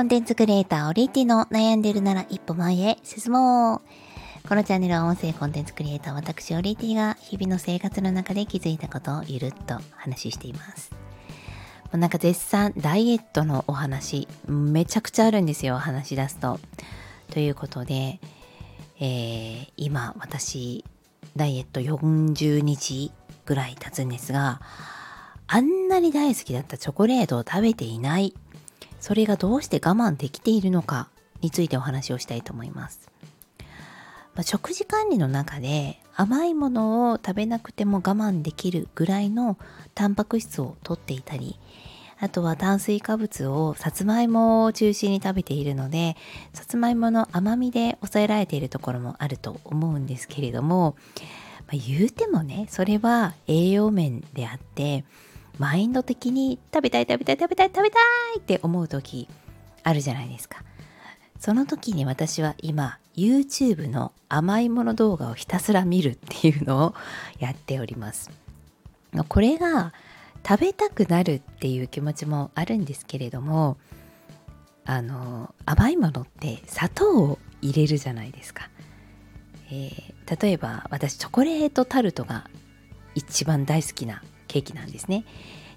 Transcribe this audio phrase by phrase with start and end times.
[0.00, 3.82] コンテンツクリエイターオリティの悩んでるなら一歩前へ進も
[4.44, 4.48] う。
[4.48, 10.92] このチャンネルは音声コンテンツクリエイター私オリティが日々の生活の中で気づいたことをゆるっと話しています。
[10.92, 10.98] も
[11.92, 16.58] うなんか絶賛ダイエットのお話めちゃくちゃあるんですよ話し出すと。
[17.30, 18.20] ということで、
[19.00, 20.82] えー、今私
[21.36, 23.12] ダイエット40日
[23.44, 24.62] ぐらい経つんですが
[25.46, 28.32] あんなに大好きだったチョコレートを食べていない
[29.00, 31.08] それがどうして我慢できているのか
[31.40, 33.10] についてお話をしたいと思います。
[34.34, 39.58] まあ、食事管理の中で甘いものを食べなくても我慢できるぐらいの
[39.94, 41.58] タンパク質をとっていたり
[42.20, 46.16] あとは炭水化物をさつまいもを中心に食べているので
[46.52, 50.96] さつまいもの甘みで抑えられているところもあると思うんですけれども、
[51.66, 55.04] まあ、言うてもねそれは栄養面であって
[55.60, 57.98] マインド的に食べたい食べたい食べたい食べた
[58.34, 59.28] いって思う時
[59.82, 60.64] あるじゃないですか。
[61.38, 66.94] その時に私は今 YouTube の甘いもの動画をひたすら見るっていうのを
[67.40, 68.30] やっております。
[69.28, 69.92] これが
[70.48, 73.76] 食べたくなるっていう気持ちもあるんですけれども
[74.86, 78.70] あの甘いものって砂糖を入れるじゃないですか。
[79.70, 82.48] えー、例えば私チョコレートタルトが
[83.14, 85.24] 一番大好きなケーキなんですね。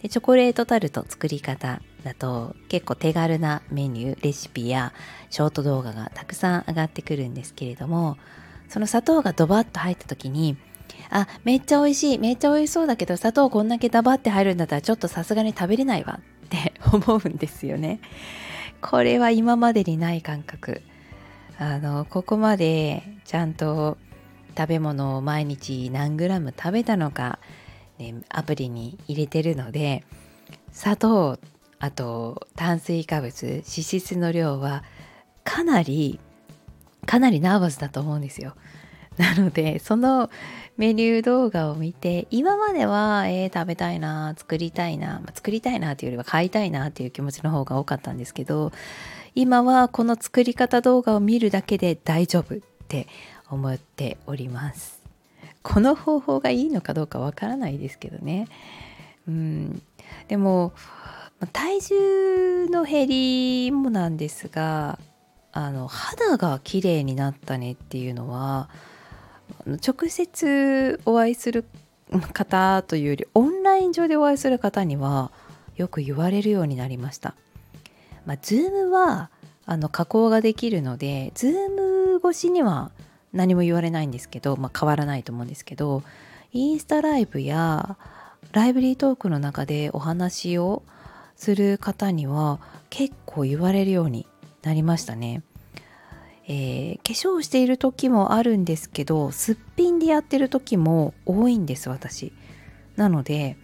[0.00, 4.94] でチョコレートタルト作り方だと結構手軽なメニューレシピや
[5.28, 8.16] ショート動画がたくさん上がってくるんですけれども
[8.70, 10.56] その砂糖がドバッと入った時に
[11.10, 18.00] あめっちゃ美味しいめっちゃ美味しそうだけど砂糖こんだけダバって入るんだったらちょっとさすがに食べれないわって思うんですよね
[18.80, 20.80] これは今までにない感覚
[21.58, 23.98] あのここまでちゃんと
[24.56, 27.38] 食べ物を毎日何グラム食べたのか
[28.00, 30.04] ね、アプリに入れてるので
[30.72, 31.38] 砂糖
[31.78, 34.82] あと炭水化物脂質の量は
[35.44, 36.18] かなり
[37.06, 38.54] かなりナーバスだと思うんですよ。
[39.16, 40.30] なのでその
[40.76, 48.72] メニュー動画を見て今までは、えー、食べたいな作りたいな、まあ、作りたいなというよりは買いたいなっていう気持ちの方が多かったんですけど
[49.34, 52.58] 今はこの作り方動画を見るだけで大丈夫っ
[52.88, 53.08] て
[53.50, 54.99] 思っております。
[55.62, 58.48] この方法がいいのかどうかわからないですけどね。
[59.28, 59.82] うん、
[60.28, 60.72] でも
[61.52, 64.98] 体重の減りもなんですが
[65.52, 68.68] あの肌が綺麗になったねっていうのは
[69.66, 71.64] 直接お会いする
[72.32, 75.30] 方というよりオンライン上でお会いする方には
[75.76, 77.34] よく言われるようになりました。
[78.26, 79.30] まあ、Zoom は
[79.64, 82.90] あの加工ができるので Zoom 越しには
[83.32, 86.02] 何も言われないんですけど、まあ、変わらないと思うんですけど
[86.52, 87.96] インスタライブや
[88.52, 90.82] ライブリートークの中でお話を
[91.36, 92.60] する方には
[92.90, 94.26] 結構言われるように
[94.62, 95.42] なりましたね。
[96.48, 102.32] えー、化粧している時もあるんですけどすっぴんでやってる時も多いんです私。
[102.96, 103.56] なので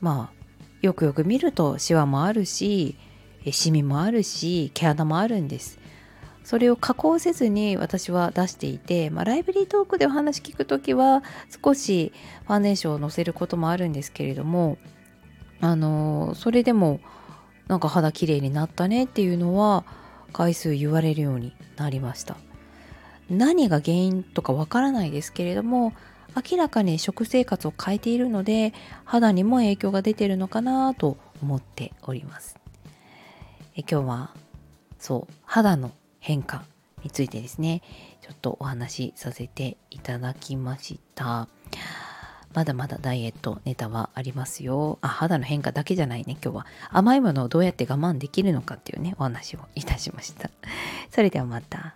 [0.00, 0.36] まあ
[0.82, 2.96] よくよく見るとシワもあるし
[3.50, 5.78] シミもあるし毛穴もあるんです。
[6.46, 11.24] それを加工せずに私は出していて、まあ、ライブリートークでお話聞く時は
[11.60, 12.12] 少し
[12.46, 14.78] ファンデーションをのせることもあるんですけれども
[15.60, 17.00] あのそれでも
[17.66, 19.84] なんか肌綺麗になったねっていうのは
[20.32, 22.36] 回数言われるようになりました。
[23.28, 25.94] 何が原因とかわからないですけれども
[26.48, 28.72] 明らかに食生活を変えているので
[29.04, 32.56] 肌にも影響が出てるのかなと思っております。
[33.74, 34.34] え今日は
[35.00, 35.90] そう肌の
[36.26, 36.64] 変化
[37.04, 37.82] についてですね。
[38.20, 41.46] ちょっとお話しさせていただきました。
[42.52, 44.98] まだまだダイエットネタはありますよ。
[45.02, 46.66] あ肌の変化だけじゃないね今日は。
[46.90, 50.50] 甘いものをどうやって我慢できるのかっていうねお話をいたしました。
[51.12, 51.94] それではまた。